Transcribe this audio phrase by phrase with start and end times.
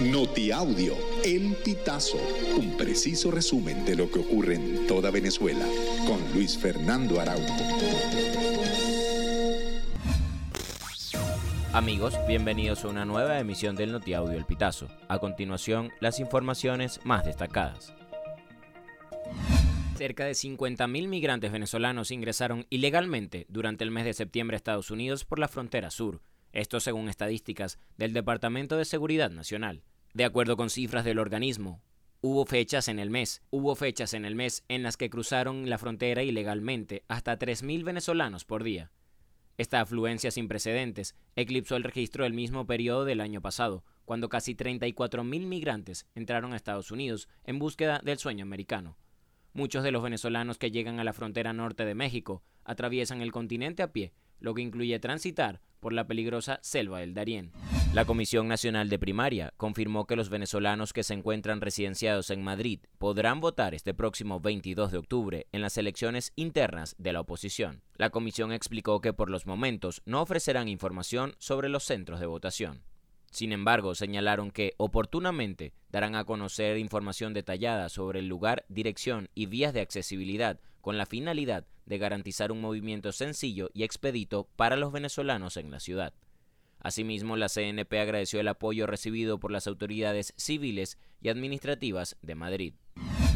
[0.00, 2.18] Notiaudio, El Pitazo,
[2.56, 5.64] un preciso resumen de lo que ocurre en toda Venezuela,
[6.04, 7.54] con Luis Fernando Araújo.
[11.72, 14.88] Amigos, bienvenidos a una nueva emisión del Notiaudio El Pitazo.
[15.06, 17.94] A continuación, las informaciones más destacadas.
[19.96, 25.24] Cerca de 50.000 migrantes venezolanos ingresaron ilegalmente durante el mes de septiembre a Estados Unidos
[25.24, 26.20] por la frontera sur,
[26.54, 29.82] esto según estadísticas del Departamento de Seguridad Nacional.
[30.14, 31.82] De acuerdo con cifras del organismo,
[32.20, 35.78] hubo fechas en el mes, hubo fechas en el mes en las que cruzaron la
[35.78, 38.92] frontera ilegalmente hasta 3.000 venezolanos por día.
[39.58, 44.54] Esta afluencia sin precedentes eclipsó el registro del mismo periodo del año pasado, cuando casi
[44.54, 48.96] 34.000 migrantes entraron a Estados Unidos en búsqueda del sueño americano.
[49.52, 53.82] Muchos de los venezolanos que llegan a la frontera norte de México atraviesan el continente
[53.82, 57.52] a pie lo que incluye transitar por la peligrosa selva del Darién.
[57.92, 62.80] La Comisión Nacional de Primaria confirmó que los venezolanos que se encuentran residenciados en Madrid
[62.96, 67.82] podrán votar este próximo 22 de octubre en las elecciones internas de la oposición.
[67.96, 72.82] La comisión explicó que por los momentos no ofrecerán información sobre los centros de votación.
[73.30, 79.46] Sin embargo, señalaron que oportunamente darán a conocer información detallada sobre el lugar, dirección y
[79.46, 84.92] vías de accesibilidad con la finalidad de garantizar un movimiento sencillo y expedito para los
[84.92, 86.12] venezolanos en la ciudad.
[86.78, 92.74] Asimismo, la CNP agradeció el apoyo recibido por las autoridades civiles y administrativas de Madrid.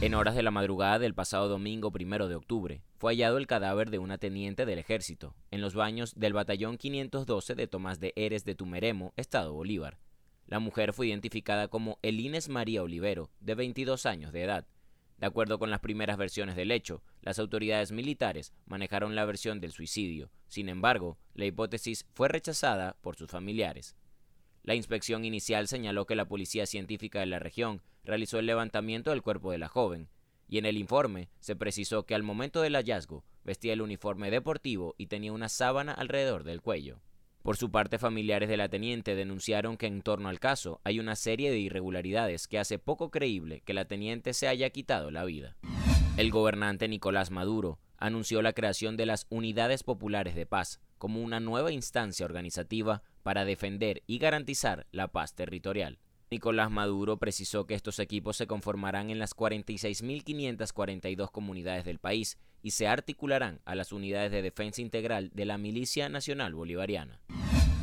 [0.00, 3.90] En horas de la madrugada del pasado domingo primero de octubre, fue hallado el cadáver
[3.90, 8.44] de una teniente del ejército, en los baños del batallón 512 de Tomás de Eres
[8.44, 9.98] de Tumeremo, Estado Bolívar.
[10.46, 14.66] La mujer fue identificada como Elines María Olivero, de 22 años de edad.
[15.22, 19.70] De acuerdo con las primeras versiones del hecho, las autoridades militares manejaron la versión del
[19.70, 20.32] suicidio.
[20.48, 23.94] Sin embargo, la hipótesis fue rechazada por sus familiares.
[24.64, 29.22] La inspección inicial señaló que la policía científica de la región realizó el levantamiento del
[29.22, 30.08] cuerpo de la joven,
[30.48, 34.96] y en el informe se precisó que al momento del hallazgo vestía el uniforme deportivo
[34.98, 37.00] y tenía una sábana alrededor del cuello.
[37.42, 41.16] Por su parte, familiares de la teniente denunciaron que en torno al caso hay una
[41.16, 45.56] serie de irregularidades que hace poco creíble que la teniente se haya quitado la vida.
[46.16, 51.40] El gobernante Nicolás Maduro anunció la creación de las Unidades Populares de Paz como una
[51.40, 55.98] nueva instancia organizativa para defender y garantizar la paz territorial.
[56.30, 62.70] Nicolás Maduro precisó que estos equipos se conformarán en las 46.542 comunidades del país y
[62.70, 67.20] se articularán a las unidades de defensa integral de la Milicia Nacional Bolivariana.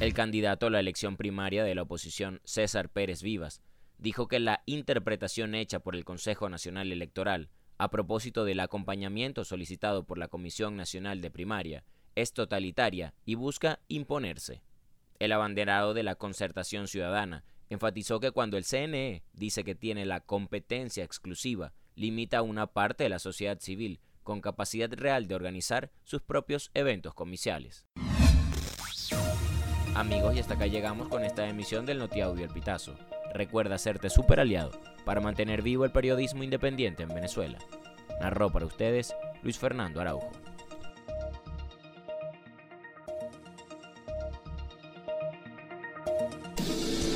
[0.00, 3.62] El candidato a la elección primaria de la oposición, César Pérez Vivas,
[3.98, 7.48] dijo que la interpretación hecha por el Consejo Nacional Electoral
[7.78, 13.80] a propósito del acompañamiento solicitado por la Comisión Nacional de Primaria es totalitaria y busca
[13.88, 14.62] imponerse.
[15.18, 20.20] El abanderado de la concertación ciudadana enfatizó que cuando el CNE dice que tiene la
[20.20, 25.90] competencia exclusiva, limita a una parte de la sociedad civil con capacidad real de organizar
[26.04, 27.84] sus propios eventos comerciales.
[29.98, 32.94] Amigos, y hasta acá llegamos con esta emisión del Notiaudio El Pitazo.
[33.34, 34.70] Recuerda hacerte super aliado
[35.04, 37.58] para mantener vivo el periodismo independiente en Venezuela.
[38.20, 40.30] Narró para ustedes Luis Fernando Araujo.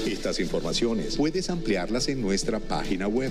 [0.04, 3.30] Estas informaciones puedes ampliarlas en nuestra página web